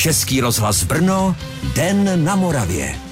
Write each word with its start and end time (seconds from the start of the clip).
Český 0.00 0.40
rozhlas 0.40 0.84
Brno, 0.84 1.36
Den 1.74 2.24
na 2.24 2.36
Moravě. 2.36 3.09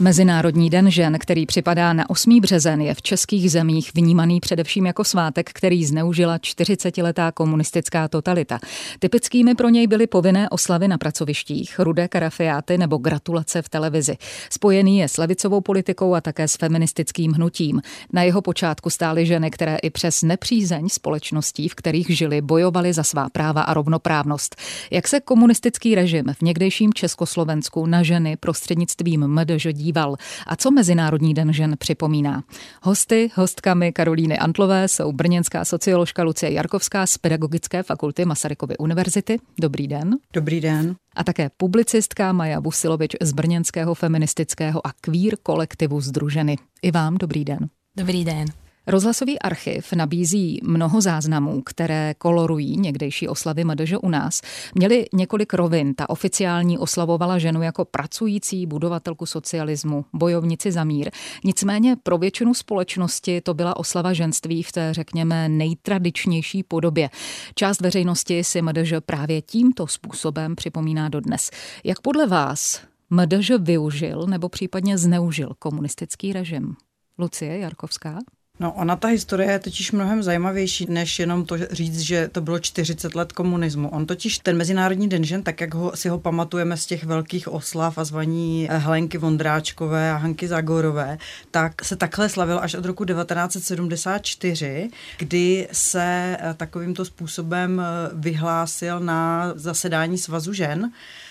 Mezinárodní 0.00 0.70
den 0.70 0.90
žen, 0.90 1.18
který 1.18 1.46
připadá 1.46 1.92
na 1.92 2.10
8. 2.10 2.40
březen, 2.40 2.80
je 2.80 2.94
v 2.94 3.02
českých 3.02 3.50
zemích 3.50 3.90
vnímaný 3.94 4.40
především 4.40 4.86
jako 4.86 5.04
svátek, 5.04 5.50
který 5.52 5.84
zneužila 5.84 6.38
40-letá 6.38 7.32
komunistická 7.32 8.08
totalita. 8.08 8.58
Typickými 8.98 9.54
pro 9.54 9.68
něj 9.68 9.86
byly 9.86 10.06
povinné 10.06 10.48
oslavy 10.48 10.88
na 10.88 10.98
pracovištích, 10.98 11.78
rudé 11.78 12.08
karafiáty 12.08 12.78
nebo 12.78 12.96
gratulace 12.96 13.62
v 13.62 13.68
televizi. 13.68 14.16
Spojený 14.50 14.98
je 14.98 15.08
s 15.08 15.16
levicovou 15.16 15.60
politikou 15.60 16.14
a 16.14 16.20
také 16.20 16.48
s 16.48 16.56
feministickým 16.56 17.32
hnutím. 17.32 17.82
Na 18.12 18.22
jeho 18.22 18.42
počátku 18.42 18.90
stály 18.90 19.26
ženy, 19.26 19.50
které 19.50 19.76
i 19.76 19.90
přes 19.90 20.22
nepřízeň 20.22 20.88
společností, 20.88 21.68
v 21.68 21.74
kterých 21.74 22.10
žili, 22.10 22.40
bojovaly 22.40 22.92
za 22.92 23.02
svá 23.02 23.28
práva 23.28 23.62
a 23.62 23.74
rovnoprávnost. 23.74 24.56
Jak 24.90 25.08
se 25.08 25.20
komunistický 25.20 25.94
režim 25.94 26.24
v 26.32 26.42
někdejším 26.42 26.92
Československu 26.92 27.86
na 27.86 28.02
ženy 28.02 28.36
prostřednictvím 28.36 29.28
MDŽ 29.28 29.66
díval 29.90 30.16
a 30.46 30.56
co 30.56 30.70
Mezinárodní 30.70 31.34
den 31.34 31.52
žen 31.52 31.74
připomíná. 31.78 32.42
Hosty, 32.82 33.30
hostkami 33.34 33.92
Karolíny 33.92 34.38
Antlové 34.38 34.88
jsou 34.88 35.12
brněnská 35.12 35.64
socioložka 35.64 36.22
Lucie 36.22 36.52
Jarkovská 36.52 37.06
z 37.06 37.18
Pedagogické 37.18 37.82
fakulty 37.82 38.24
Masarykovy 38.24 38.76
univerzity. 38.76 39.38
Dobrý 39.60 39.88
den. 39.88 40.16
Dobrý 40.34 40.60
den. 40.60 40.96
A 41.16 41.24
také 41.24 41.50
publicistka 41.56 42.32
Maja 42.32 42.60
Busilovič 42.60 43.16
z 43.20 43.32
brněnského 43.32 43.94
feministického 43.94 44.86
a 44.86 44.92
queer 45.00 45.36
kolektivu 45.42 46.00
Združeny. 46.00 46.56
I 46.82 46.90
vám 46.90 47.18
dobrý 47.18 47.44
den. 47.44 47.68
Dobrý 47.96 48.24
den. 48.24 48.46
Rozhlasový 48.90 49.38
archiv 49.38 49.92
nabízí 49.92 50.60
mnoho 50.62 51.00
záznamů, 51.00 51.62
které 51.62 52.14
kolorují 52.18 52.76
někdejší 52.76 53.28
oslavy 53.28 53.64
MDŽ 53.64 53.94
u 54.02 54.08
nás. 54.08 54.42
Měli 54.74 55.06
několik 55.12 55.54
rovin. 55.54 55.94
Ta 55.94 56.10
oficiální 56.10 56.78
oslavovala 56.78 57.38
ženu 57.38 57.62
jako 57.62 57.84
pracující 57.84 58.66
budovatelku 58.66 59.26
socialismu, 59.26 60.04
bojovnici 60.12 60.72
za 60.72 60.84
mír. 60.84 61.10
Nicméně 61.44 61.96
pro 62.02 62.18
většinu 62.18 62.54
společnosti 62.54 63.40
to 63.40 63.54
byla 63.54 63.76
oslava 63.76 64.12
ženství 64.12 64.62
v 64.62 64.72
té, 64.72 64.94
řekněme, 64.94 65.48
nejtradičnější 65.48 66.62
podobě. 66.62 67.10
Část 67.54 67.80
veřejnosti 67.80 68.44
si 68.44 68.62
MDŽ 68.62 68.92
právě 69.06 69.42
tímto 69.42 69.86
způsobem 69.86 70.56
připomíná 70.56 71.08
dodnes. 71.08 71.50
Jak 71.84 72.00
podle 72.00 72.26
vás 72.26 72.80
MDŽ 73.10 73.50
využil 73.58 74.26
nebo 74.26 74.48
případně 74.48 74.98
zneužil 74.98 75.50
komunistický 75.58 76.32
režim? 76.32 76.76
Lucie 77.18 77.58
Jarkovská? 77.58 78.18
No, 78.60 78.72
ona 78.72 78.96
ta 78.96 79.08
historie 79.08 79.50
je 79.50 79.58
totiž 79.58 79.92
mnohem 79.92 80.22
zajímavější, 80.22 80.86
než 80.88 81.18
jenom 81.18 81.44
to 81.44 81.56
říct, 81.70 82.00
že 82.00 82.28
to 82.28 82.40
bylo 82.40 82.58
40 82.58 83.14
let 83.14 83.32
komunismu. 83.32 83.88
On 83.88 84.06
totiž 84.06 84.38
ten 84.38 84.56
Mezinárodní 84.56 85.08
den 85.08 85.24
žen, 85.24 85.42
tak 85.42 85.60
jak 85.60 85.74
ho, 85.74 85.92
si 85.94 86.08
ho 86.08 86.18
pamatujeme 86.18 86.76
z 86.76 86.86
těch 86.86 87.04
velkých 87.04 87.48
oslav 87.48 87.98
a 87.98 88.04
zvaní 88.04 88.68
eh, 88.70 88.78
Helenky 88.78 89.18
Vondráčkové 89.18 90.10
a 90.10 90.16
Hanky 90.16 90.48
Zagorové, 90.48 91.18
tak 91.50 91.84
se 91.84 91.96
takhle 91.96 92.28
slavil 92.28 92.60
až 92.62 92.74
od 92.74 92.84
roku 92.84 93.04
1974, 93.04 94.90
kdy 95.18 95.68
se 95.72 96.36
eh, 96.40 96.54
takovýmto 96.54 97.04
způsobem 97.04 97.80
eh, 97.80 98.10
vyhlásil 98.12 99.00
na 99.00 99.52
zasedání 99.54 100.18
Svazu 100.18 100.52
žen 100.52 100.90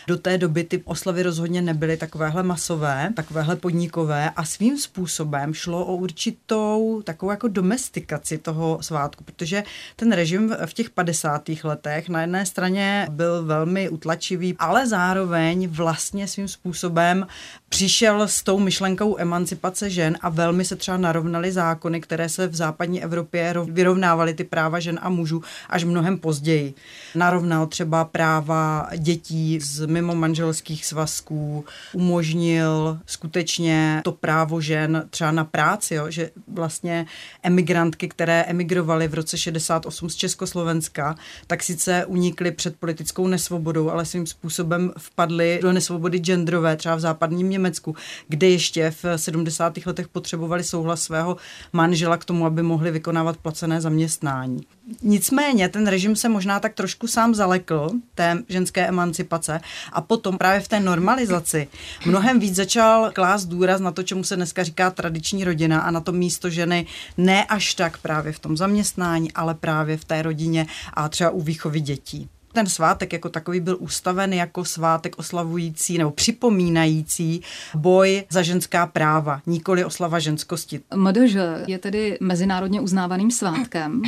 do 0.10 0.18
té 0.18 0.38
doby 0.38 0.64
ty 0.64 0.82
oslavy 0.86 1.24
rozhodně 1.24 1.62
nebyly 1.62 1.98
takovéhle 1.98 2.44
masové, 2.44 3.12
takovéhle 3.16 3.56
podnikové 3.56 4.30
a 4.30 4.46
svým 4.46 4.78
způsobem 4.78 5.54
šlo 5.54 5.86
o 5.86 5.96
určitou 5.96 7.02
takovou 7.04 7.32
jako 7.32 7.48
domestikaci 7.48 8.38
toho 8.38 8.78
svátku, 8.82 9.24
protože 9.24 9.64
ten 9.96 10.12
režim 10.12 10.56
v 10.66 10.74
těch 10.74 10.90
50. 10.90 11.50
letech 11.64 12.10
na 12.10 12.22
jedné 12.22 12.46
straně 12.46 13.08
byl 13.10 13.46
velmi 13.46 13.90
utlačivý, 13.90 14.56
ale 14.60 14.88
zároveň 14.88 15.68
vlastně 15.68 16.28
svým 16.28 16.48
způsobem 16.48 17.28
přišel 17.70 18.22
s 18.22 18.44
tou 18.44 18.60
myšlenkou 18.60 19.18
emancipace 19.20 19.90
žen 19.90 20.18
a 20.22 20.30
velmi 20.30 20.66
se 20.66 20.76
třeba 20.76 20.98
narovnaly 20.98 21.52
zákony, 21.52 22.02
které 22.02 22.30
se 22.30 22.48
v 22.48 22.56
západní 22.56 23.04
Evropě 23.04 23.54
vyrovnávaly 23.66 24.34
ty 24.34 24.44
práva 24.44 24.80
žen 24.80 25.00
a 25.02 25.10
mužů 25.10 25.42
až 25.70 25.84
mnohem 25.84 26.18
později. 26.18 26.74
Narovnal 27.16 27.68
třeba 27.68 28.06
práva 28.06 28.90
dětí 28.98 29.60
z 29.60 29.86
mimo 30.02 30.16
manželských 30.16 30.86
svazků, 30.86 31.66
umožnil 31.94 33.00
skutečně 33.06 34.02
to 34.04 34.12
právo 34.12 34.62
žen 34.62 35.08
třeba 35.10 35.32
na 35.32 35.46
práci, 35.46 35.96
jo, 35.96 36.12
že 36.12 36.30
vlastně 36.48 37.06
emigrantky, 37.44 38.08
které 38.08 38.44
emigrovaly 38.48 39.08
v 39.08 39.14
roce 39.14 39.38
68 39.38 40.10
z 40.10 40.16
Československa, 40.16 41.16
tak 41.48 41.64
sice 41.64 42.06
unikly 42.06 42.52
před 42.52 42.76
politickou 42.76 43.28
nesvobodou, 43.28 43.90
ale 43.90 44.06
svým 44.06 44.28
způsobem 44.28 44.92
vpadly 44.98 45.60
do 45.62 45.72
nesvobody 45.72 46.20
genderové, 46.20 46.76
třeba 46.76 46.96
v 46.96 47.00
západním 47.00 47.50
Německu, 47.50 47.96
kde 48.28 48.50
ještě 48.50 48.94
v 49.04 49.18
70. 49.18 49.78
letech 49.86 50.08
potřebovali 50.08 50.64
souhlas 50.64 51.02
svého 51.02 51.38
manžela 51.74 52.18
k 52.18 52.26
tomu, 52.26 52.46
aby 52.46 52.64
mohli 52.64 52.92
vykonávat 52.92 53.38
placené 53.38 53.82
zaměstnání. 53.82 54.62
Nicméně 55.02 55.70
ten 55.70 55.88
režim 55.88 56.16
se 56.16 56.30
možná 56.30 56.60
tak 56.60 56.74
trošku 56.74 57.08
sám 57.08 57.36
zalekl 57.36 57.90
té 58.16 58.44
ženské 58.50 58.88
emancipace 58.88 59.62
a 59.94 60.02
potom 60.02 60.38
právě 60.38 60.62
v 60.62 60.68
té 60.68 60.80
normalizaci 60.80 61.68
mnohem 62.06 62.40
víc 62.40 62.56
začal 62.56 63.12
klást 63.12 63.46
důraz 63.46 63.82
na 63.82 63.92
to, 63.92 64.04
čemu 64.04 64.24
se 64.24 64.36
dneska 64.36 64.64
říká 64.64 64.92
tradiční 64.92 65.44
rodina 65.44 65.82
a 65.82 65.92
na 65.92 66.02
to 66.02 66.12
místo 66.12 66.50
ženy 66.50 66.86
ne 67.18 67.46
až 67.46 67.74
tak 67.74 67.98
právě 67.98 68.34
v 68.34 68.40
tom 68.40 68.58
zaměstnání, 68.58 69.32
ale 69.32 69.56
právě 69.56 69.98
v 69.98 70.06
té 70.06 70.22
rodině 70.22 70.68
a 70.94 71.10
třeba 71.10 71.30
u 71.30 71.42
výchovy 71.42 71.82
dětí 71.82 72.30
ten 72.60 72.70
svátek 72.70 73.14
jako 73.14 73.30
takový 73.30 73.60
byl 73.60 73.78
ustaven 73.80 74.34
jako 74.34 74.66
svátek 74.66 75.20
oslavující 75.20 75.98
nebo 75.98 76.12
připomínající 76.12 77.42
boj 77.76 78.24
za 78.30 78.42
ženská 78.42 78.88
práva, 78.88 79.42
nikoli 79.46 79.86
oslava 79.86 80.20
ženskosti. 80.20 80.82
MDŽ 80.96 81.36
je 81.68 81.78
tedy 81.78 82.18
mezinárodně 82.22 82.82
uznávaným 82.82 83.32
svátkem. 83.32 84.02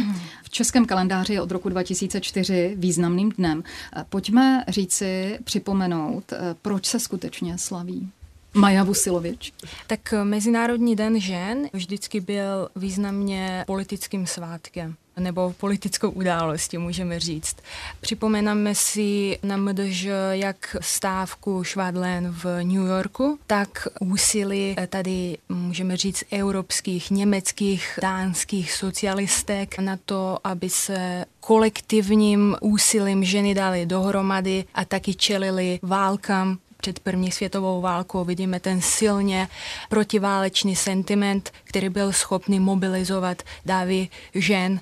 V 0.44 0.50
českém 0.50 0.85
kalendáři 0.85 1.34
je 1.34 1.41
od 1.41 1.51
roku 1.51 1.69
2004 1.69 2.73
významným 2.78 3.31
dnem. 3.31 3.63
Pojďme 4.09 4.63
říci, 4.68 5.39
připomenout, 5.44 6.33
proč 6.62 6.85
se 6.85 7.00
skutečně 7.00 7.57
slaví. 7.57 8.09
Maja 8.53 8.83
Vusilovič. 8.83 9.53
Tak 9.88 10.13
Mezinárodní 10.23 10.95
den 10.95 11.19
žen 11.19 11.68
vždycky 11.73 12.19
byl 12.19 12.69
významně 12.75 13.63
politickým 13.68 14.28
svátkem 14.28 14.95
nebo 15.19 15.53
politickou 15.57 16.09
událostí, 16.09 16.77
můžeme 16.77 17.19
říct. 17.19 17.55
Připomenáme 18.01 18.75
si 18.75 19.39
na 19.44 19.57
MDŽ 19.57 20.07
jak 20.31 20.75
stávku 20.81 21.63
Švadlen 21.63 22.27
v 22.31 22.63
New 22.63 22.88
Yorku, 22.88 23.39
tak 23.47 23.88
úsilí 24.00 24.75
tady, 24.89 25.38
můžeme 25.50 25.97
říct, 25.97 26.23
evropských, 26.31 27.11
německých, 27.11 28.00
dánských 28.01 28.73
socialistek 28.73 29.79
na 29.79 29.97
to, 30.05 30.38
aby 30.44 30.69
se 30.69 31.25
kolektivním 31.39 32.55
úsilím 32.61 33.23
ženy 33.23 33.53
dali 33.53 33.85
dohromady 33.85 34.66
a 34.73 34.85
taky 34.85 35.13
čelili 35.16 35.79
válkám 35.81 36.57
před 36.81 37.00
první 37.00 37.31
světovou 37.31 37.81
válkou. 37.81 38.25
Vidíme 38.25 38.59
ten 38.59 38.81
silně 38.81 39.47
protiválečný 39.90 40.75
sentiment, 40.75 41.52
který 41.64 41.90
byl 41.90 42.14
schopný 42.14 42.59
mobilizovat 42.59 43.44
dávy 43.66 44.08
žen. 44.36 44.80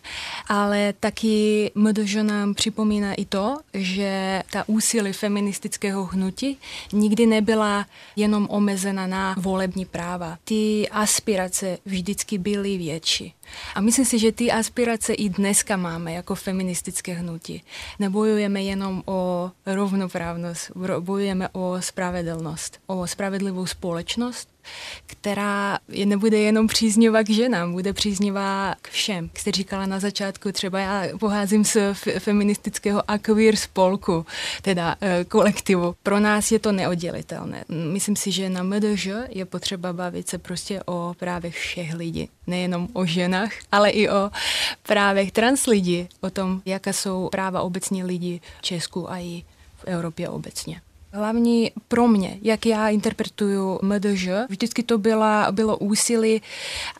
Ale 0.48 0.94
taky 1.00 1.72
MDŽ 1.76 2.16
nám 2.16 2.54
připomíná 2.54 3.14
i 3.14 3.26
to, 3.26 3.58
že 3.74 4.44
ta 4.52 4.64
úsilí 4.68 5.14
feministického 5.14 6.06
hnutí 6.06 6.58
nikdy 6.94 7.26
nebyla 7.26 7.86
jenom 8.16 8.48
omezena 8.50 9.08
na 9.08 9.36
volební 9.38 9.86
práva. 9.86 10.38
Ty 10.44 10.90
aspirace 10.90 11.78
vždycky 11.86 12.38
byly 12.38 12.78
větší. 12.78 13.34
A 13.76 13.82
myslím 13.82 14.06
si, 14.06 14.20
že 14.20 14.32
ty 14.32 14.52
aspirace 14.52 15.14
i 15.14 15.30
dneska 15.30 15.78
máme 15.78 16.14
jako 16.14 16.36
feministické 16.36 17.14
hnutí. 17.14 17.64
Nebojujeme 18.00 18.62
jenom 18.62 19.04
o 19.06 19.52
rovnoprávnost, 19.66 20.72
bojujeme 21.00 21.50
o 21.50 21.78
spravedlnost, 21.80 22.80
o 22.86 23.08
spravedlivou 23.08 23.66
společnost, 23.66 24.50
která 25.06 25.80
je 25.90 26.06
nebude 26.06 26.38
jenom 26.38 26.68
příznivá 26.68 27.24
k 27.24 27.30
ženám, 27.30 27.72
bude 27.72 27.94
příznivá 27.94 28.76
k 28.82 28.90
všem. 28.90 29.30
Jak 29.34 29.40
jste 29.40 29.52
říkala 29.52 29.86
na 29.86 30.00
začátku, 30.00 30.52
třeba 30.52 30.80
já 30.80 31.18
poházím 31.18 31.66
z 31.66 31.78
feministického 32.20 33.04
a 33.08 33.18
queer 33.18 33.56
spolku, 33.56 34.26
teda 34.62 34.96
e, 35.02 35.24
kolektivu. 35.24 35.96
Pro 36.04 36.20
nás 36.20 36.52
je 36.52 36.60
to 36.60 36.72
neoddělitelné. 36.72 37.64
Myslím 37.70 38.16
si, 38.16 38.32
že 38.32 38.50
na 38.50 38.64
MDŽ 38.64 39.08
je 39.30 39.46
potřeba 39.46 39.94
bavit 39.94 40.30
se 40.30 40.38
prostě 40.38 40.84
o 40.86 41.14
právech 41.20 41.56
všech 41.56 41.94
lidí. 41.94 42.30
Nejenom 42.48 42.88
o 42.94 43.06
ženách, 43.06 43.52
ale 43.72 43.90
i 43.90 44.10
o 44.10 44.32
právech 44.84 45.32
trans 45.32 45.66
lidí, 45.66 46.10
o 46.22 46.30
tom, 46.30 46.62
jaká 46.66 46.94
jsou 46.94 47.30
práva 47.32 47.62
obecně 47.62 48.06
lidí 48.06 48.42
v 48.60 48.62
Česku 48.62 49.12
a 49.12 49.20
i 49.20 49.44
v 49.76 49.84
Evropě 49.86 50.30
obecně. 50.30 50.82
Hlavní 51.12 51.72
pro 51.88 52.08
mě, 52.08 52.38
jak 52.42 52.66
já 52.66 52.90
interpretuju 52.90 53.80
MDŽ, 53.82 54.28
vždycky 54.50 54.84
to 54.84 54.98
byla, 54.98 55.52
bylo 55.52 55.78
úsilí 55.78 56.42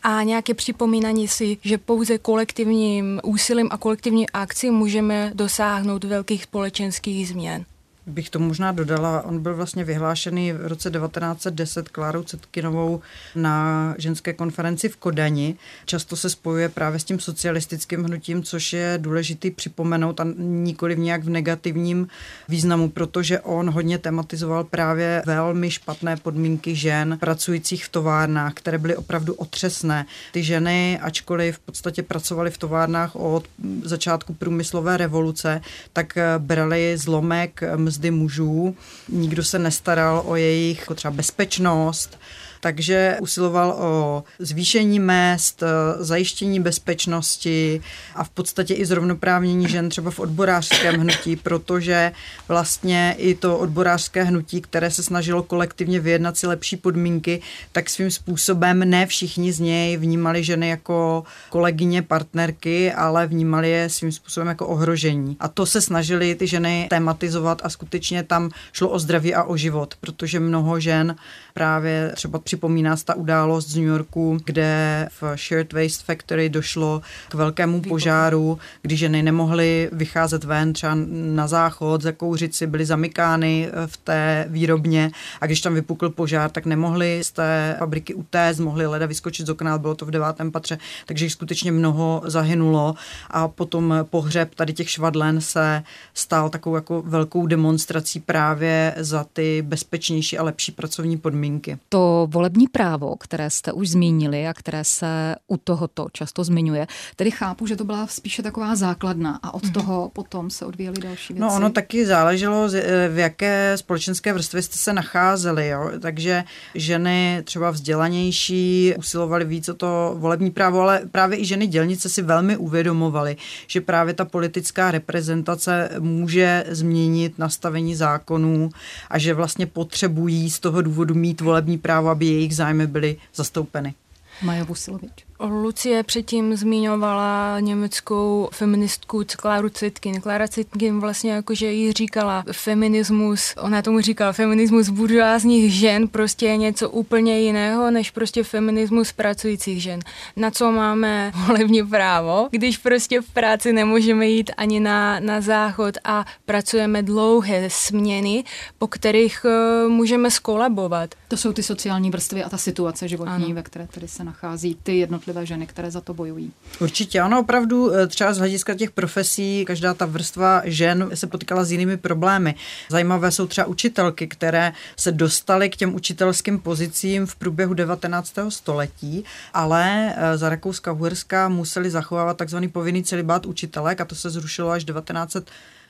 a 0.02 0.22
nějaké 0.22 0.54
připomínání 0.54 1.28
si, 1.28 1.58
že 1.62 1.78
pouze 1.78 2.18
kolektivním 2.18 3.20
úsilím 3.24 3.68
a 3.70 3.76
kolektivní 3.76 4.30
akcí 4.30 4.70
můžeme 4.70 5.32
dosáhnout 5.34 6.04
velkých 6.04 6.42
společenských 6.42 7.28
změn. 7.28 7.64
Bych 8.10 8.30
to 8.30 8.38
možná 8.38 8.72
dodala, 8.72 9.22
on 9.22 9.38
byl 9.38 9.56
vlastně 9.56 9.84
vyhlášený 9.84 10.52
v 10.52 10.66
roce 10.66 10.90
1910 10.90 11.88
Klárou 11.88 12.22
Cetkinovou 12.22 13.00
na 13.34 13.94
ženské 13.98 14.32
konferenci 14.32 14.88
v 14.88 14.96
Kodani. 14.96 15.56
Často 15.84 16.16
se 16.16 16.30
spojuje 16.30 16.68
právě 16.68 16.98
s 17.00 17.04
tím 17.04 17.20
socialistickým 17.20 18.04
hnutím, 18.04 18.42
což 18.42 18.72
je 18.72 18.94
důležitý 19.02 19.50
připomenout 19.50 20.20
a 20.20 20.26
nikoli 20.38 20.96
nějak 20.96 21.24
v 21.24 21.30
negativním 21.30 22.08
významu, 22.48 22.88
protože 22.88 23.40
on 23.40 23.70
hodně 23.70 23.98
tematizoval 23.98 24.64
právě 24.64 25.22
velmi 25.26 25.70
špatné 25.70 26.16
podmínky 26.16 26.74
žen 26.74 27.18
pracujících 27.20 27.84
v 27.84 27.88
továrnách, 27.88 28.54
které 28.54 28.78
byly 28.78 28.96
opravdu 28.96 29.34
otřesné. 29.34 30.06
Ty 30.32 30.42
ženy, 30.42 30.98
ačkoliv 31.02 31.56
v 31.56 31.60
podstatě 31.60 32.02
pracovaly 32.02 32.50
v 32.50 32.58
továrnách 32.58 33.16
od 33.16 33.44
začátku 33.84 34.34
průmyslové 34.34 34.96
revoluce, 34.96 35.60
tak 35.92 36.18
brali 36.38 36.98
zlomek 36.98 37.62
mzdy 37.76 37.99
mužů. 38.10 38.76
Nikdo 39.08 39.44
se 39.44 39.58
nestaral 39.58 40.22
o 40.26 40.36
jejich 40.36 40.78
jako 40.78 40.94
třeba 40.94 41.10
bezpečnost, 41.10 42.18
takže 42.60 43.16
usiloval 43.20 43.74
o 43.78 44.24
zvýšení 44.38 44.98
mest, 44.98 45.62
zajištění 45.98 46.60
bezpečnosti 46.60 47.80
a 48.14 48.24
v 48.24 48.28
podstatě 48.28 48.74
i 48.74 48.86
zrovnoprávnění 48.86 49.68
žen 49.68 49.88
třeba 49.88 50.10
v 50.10 50.20
odborářském 50.20 50.94
hnutí, 50.94 51.36
protože 51.36 52.12
vlastně 52.48 53.14
i 53.18 53.34
to 53.34 53.58
odborářské 53.58 54.24
hnutí, 54.24 54.60
které 54.60 54.90
se 54.90 55.02
snažilo 55.02 55.42
kolektivně 55.42 56.00
vyjednat 56.00 56.36
si 56.36 56.46
lepší 56.46 56.76
podmínky, 56.76 57.42
tak 57.72 57.90
svým 57.90 58.10
způsobem 58.10 58.78
ne 58.78 59.06
všichni 59.06 59.52
z 59.52 59.60
něj 59.60 59.96
vnímali 59.96 60.44
ženy 60.44 60.68
jako 60.68 61.24
kolegyně, 61.50 62.02
partnerky, 62.02 62.92
ale 62.92 63.26
vnímali 63.26 63.70
je 63.70 63.88
svým 63.88 64.12
způsobem 64.12 64.48
jako 64.48 64.66
ohrožení. 64.66 65.36
A 65.40 65.48
to 65.48 65.66
se 65.66 65.80
snažili 65.80 66.34
ty 66.34 66.46
ženy 66.46 66.86
tematizovat 66.90 67.60
a 67.64 67.68
skutečně 67.68 68.22
tam 68.22 68.50
šlo 68.72 68.88
o 68.88 68.98
zdraví 68.98 69.34
a 69.34 69.42
o 69.42 69.56
život, 69.56 69.94
protože 70.00 70.40
mnoho 70.40 70.80
žen 70.80 71.16
právě 71.60 72.12
třeba 72.14 72.38
připomíná 72.38 72.96
ta 73.04 73.14
událost 73.14 73.68
z 73.68 73.76
New 73.76 73.84
Yorku, 73.84 74.38
kde 74.44 75.08
v 75.20 75.36
Shirt 75.36 75.72
Waste 75.72 76.04
Factory 76.04 76.48
došlo 76.48 77.02
k 77.28 77.34
velkému 77.34 77.80
požáru, 77.80 78.58
kdy 78.82 78.96
ženy 78.96 79.22
nemohly 79.22 79.90
vycházet 79.92 80.44
ven 80.44 80.72
třeba 80.72 80.96
na 81.10 81.48
záchod, 81.48 82.02
zakouřit 82.02 82.54
si, 82.54 82.66
byly 82.66 82.86
zamykány 82.86 83.68
eh, 83.68 83.86
v 83.86 83.96
té 83.96 84.46
výrobně. 84.48 85.10
A 85.40 85.46
když 85.46 85.60
tam 85.60 85.74
vypukl 85.74 86.10
požár, 86.10 86.50
tak 86.50 86.66
nemohly 86.66 87.20
z 87.24 87.30
té 87.30 87.76
fabriky 87.78 88.14
utéct, 88.14 88.60
mohly 88.60 88.86
leda 88.86 89.06
vyskočit 89.06 89.46
z 89.46 89.50
okna, 89.50 89.78
bylo 89.78 89.94
to 89.94 90.06
v 90.06 90.10
devátém 90.10 90.52
patře, 90.52 90.78
takže 91.06 91.24
jich 91.24 91.32
skutečně 91.32 91.72
mnoho 91.72 92.22
zahynulo. 92.24 92.94
A 93.30 93.48
potom 93.48 93.94
pohřeb 94.02 94.54
tady 94.54 94.72
těch 94.72 94.90
švadlen 94.90 95.40
se 95.40 95.82
stal 96.14 96.50
takovou 96.50 96.74
jako 96.74 97.02
velkou 97.02 97.46
demonstrací 97.46 98.20
právě 98.20 98.94
za 98.96 99.26
ty 99.32 99.62
bezpečnější 99.62 100.38
a 100.38 100.42
lepší 100.42 100.72
pracovní 100.72 101.18
podmínky. 101.18 101.49
To 101.88 102.28
volební 102.30 102.68
právo, 102.68 103.16
které 103.16 103.50
jste 103.50 103.72
už 103.72 103.90
zmínili 103.90 104.46
a 104.46 104.54
které 104.54 104.84
se 104.84 105.34
u 105.46 105.56
tohoto 105.56 106.06
často 106.12 106.44
zmiňuje, 106.44 106.86
tedy 107.16 107.30
chápu, 107.30 107.66
že 107.66 107.76
to 107.76 107.84
byla 107.84 108.06
spíše 108.06 108.42
taková 108.42 108.76
základna 108.76 109.38
a 109.42 109.54
od 109.54 109.62
mm-hmm. 109.62 109.72
toho 109.72 110.10
potom 110.12 110.50
se 110.50 110.64
odvíjely 110.64 111.00
další 111.00 111.32
věci. 111.32 111.40
No 111.40 111.56
ono 111.56 111.70
taky 111.70 112.06
záleželo, 112.06 112.68
v 113.08 113.18
jaké 113.18 113.72
společenské 113.76 114.32
vrstvě 114.32 114.62
jste 114.62 114.76
se 114.76 114.92
nacházeli, 114.92 115.68
jo? 115.68 115.90
takže 116.00 116.44
ženy 116.74 117.42
třeba 117.44 117.70
vzdělanější 117.70 118.94
usilovaly 118.98 119.44
víc 119.44 119.68
o 119.68 119.74
to 119.74 120.14
volební 120.18 120.50
právo, 120.50 120.80
ale 120.80 121.02
právě 121.12 121.40
i 121.40 121.44
ženy 121.44 121.66
dělnice 121.66 122.08
si 122.08 122.22
velmi 122.22 122.56
uvědomovaly, 122.56 123.36
že 123.66 123.80
právě 123.80 124.14
ta 124.14 124.24
politická 124.24 124.90
reprezentace 124.90 125.90
může 125.98 126.64
změnit 126.68 127.38
nastavení 127.38 127.94
zákonů 127.94 128.70
a 129.10 129.18
že 129.18 129.34
vlastně 129.34 129.66
potřebují 129.66 130.50
z 130.50 130.60
toho 130.60 130.82
důvodu 130.82 131.14
mít 131.14 131.29
volební 131.40 131.78
právo, 131.78 132.08
aby 132.08 132.26
jejich 132.26 132.56
zájmy 132.56 132.86
byly 132.86 133.16
zastoupeny. 133.34 133.94
Maja 134.42 134.64
Vusilovič. 134.64 135.29
Lucie 135.48 136.02
předtím 136.02 136.56
zmiňovala 136.56 137.60
německou 137.60 138.48
feministku 138.52 139.22
Kláru 139.36 139.68
Citkin. 139.68 140.20
Klára 140.20 140.48
Citkin 140.48 141.00
vlastně 141.00 141.32
jakože 141.32 141.72
jí 141.72 141.92
říkala 141.92 142.44
feminismus, 142.52 143.54
ona 143.60 143.82
tomu 143.82 144.00
říkala 144.00 144.32
feminismus 144.32 144.88
buržoázních 144.88 145.74
žen 145.74 146.08
prostě 146.08 146.46
je 146.46 146.56
něco 146.56 146.90
úplně 146.90 147.40
jiného, 147.40 147.90
než 147.90 148.10
prostě 148.10 148.44
feminismus 148.44 149.12
pracujících 149.12 149.82
žen. 149.82 150.00
Na 150.36 150.50
co 150.50 150.72
máme 150.72 151.32
volební 151.46 151.82
právo, 151.82 152.48
když 152.50 152.78
prostě 152.78 153.20
v 153.20 153.30
práci 153.30 153.72
nemůžeme 153.72 154.26
jít 154.26 154.50
ani 154.56 154.80
na, 154.80 155.20
na 155.20 155.40
záchod 155.40 155.94
a 156.04 156.26
pracujeme 156.44 157.02
dlouhé 157.02 157.70
směny, 157.70 158.44
po 158.78 158.86
kterých 158.86 159.44
uh, 159.44 159.90
můžeme 159.92 160.30
skolabovat. 160.30 161.14
To 161.28 161.36
jsou 161.36 161.52
ty 161.52 161.62
sociální 161.62 162.10
vrstvy 162.10 162.44
a 162.44 162.48
ta 162.48 162.58
situace 162.58 163.08
životní, 163.08 163.44
ano. 163.44 163.54
ve 163.54 163.62
které 163.62 163.86
tady 163.86 164.08
se 164.08 164.24
nachází 164.24 164.78
ty 164.82 164.98
jednotlivé 164.98 165.29
jednotlivé 165.30 165.46
ženy, 165.46 165.66
které 165.66 165.90
za 165.90 166.00
to 166.00 166.14
bojují. 166.14 166.52
Určitě, 166.80 167.20
ano, 167.20 167.40
opravdu 167.40 167.94
eh, 167.94 168.06
třeba 168.06 168.34
z 168.34 168.38
hlediska 168.38 168.74
těch 168.74 168.90
profesí, 168.90 169.64
každá 169.64 169.94
ta 169.94 170.06
vrstva 170.06 170.62
žen 170.64 171.10
se 171.14 171.26
potýkala 171.26 171.64
s 171.64 171.72
jinými 171.72 171.96
problémy. 171.96 172.54
Zajímavé 172.88 173.30
jsou 173.30 173.46
třeba 173.46 173.66
učitelky, 173.66 174.26
které 174.26 174.72
se 174.96 175.12
dostaly 175.12 175.70
k 175.70 175.76
těm 175.76 175.94
učitelským 175.94 176.58
pozicím 176.58 177.26
v 177.26 177.36
průběhu 177.36 177.74
19. 177.74 178.34
století, 178.48 179.24
ale 179.54 180.14
eh, 180.16 180.38
za 180.38 180.48
Rakouska-Uherska 180.50 181.48
museli 181.48 181.90
zachovávat 181.90 182.36
takzvaný 182.36 182.68
povinný 182.68 183.04
celibát 183.04 183.46
učitelek 183.46 184.00
a 184.00 184.04
to 184.04 184.14
se 184.14 184.30
zrušilo 184.30 184.70
až 184.70 184.84
19 184.84 185.36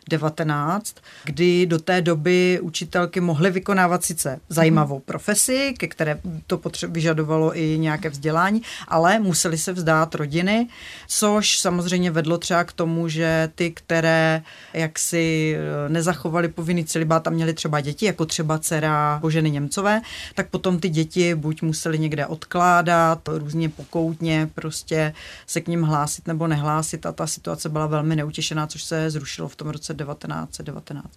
19, 0.09 0.95
kdy 1.25 1.67
do 1.67 1.79
té 1.79 2.03
doby 2.03 2.59
učitelky 2.63 3.21
mohly 3.21 3.51
vykonávat 3.51 4.05
sice 4.05 4.41
zajímavou 4.49 4.95
mhm. 4.95 5.05
profesi, 5.05 5.75
ke 5.79 5.87
které 5.87 6.21
to 6.47 6.59
potře- 6.59 6.93
vyžadovalo 6.93 7.59
i 7.59 7.79
nějaké 7.79 8.11
vzdělání, 8.11 8.63
ale 8.89 9.19
museli 9.19 9.59
se 9.59 9.73
vzdát 9.73 10.15
rodiny, 10.15 10.69
což 11.09 11.59
samozřejmě 11.59 12.11
vedlo 12.11 12.39
třeba 12.39 12.65
k 12.65 12.73
tomu, 12.73 13.09
že 13.09 13.51
ty, 13.55 13.71
které 13.71 14.43
jaksi 14.73 15.57
eh, 15.57 15.89
nezachovali 15.89 16.49
povinný 16.49 16.85
celibát 16.85 17.27
a 17.27 17.31
měli 17.31 17.55
třeba 17.55 17.81
děti, 17.81 18.07
jako 18.07 18.27
třeba 18.27 18.59
dcera 18.59 19.19
Boženy 19.23 19.51
Němcové, 19.51 20.01
tak 20.35 20.49
potom 20.49 20.81
ty 20.81 20.89
děti 20.89 21.35
buď 21.35 21.63
museli 21.63 21.99
někde 21.99 22.27
odkládat, 22.27 23.29
různě 23.29 23.69
pokoutně 23.69 24.51
prostě 24.55 25.15
se 25.47 25.61
k 25.61 25.69
ním 25.69 25.83
hlásit 25.83 26.27
nebo 26.27 26.47
nehlásit 26.47 27.07
a 27.07 27.13
ta 27.13 27.27
situace 27.27 27.69
byla 27.69 27.87
velmi 27.87 28.17
neutěšená, 28.17 28.67
což 28.67 28.83
se 28.83 29.11
zrušilo 29.11 29.49
v 29.49 29.57
tom 29.57 29.69
roce 29.69 29.95
1919. 30.05 31.09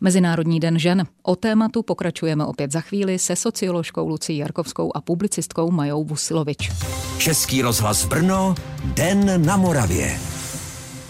Mezinárodní 0.00 0.60
den 0.60 0.78
žen. 0.78 1.06
O 1.22 1.36
tématu 1.36 1.82
pokračujeme 1.82 2.44
opět 2.44 2.72
za 2.72 2.80
chvíli 2.80 3.18
se 3.18 3.36
socioložkou 3.36 4.08
Lucí 4.08 4.36
Jarkovskou 4.36 4.96
a 4.96 5.00
publicistkou 5.00 5.70
Majou 5.70 6.04
Vusilovič. 6.04 6.72
Český 7.18 7.62
rozhlas 7.62 8.06
Brno, 8.06 8.54
Den 8.84 9.46
na 9.46 9.56
Moravě. 9.56 10.18